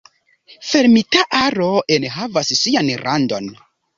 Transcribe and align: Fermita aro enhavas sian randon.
Fermita 0.69 1.21
aro 1.41 1.69
enhavas 1.97 2.51
sian 2.63 2.89
randon. 3.05 3.53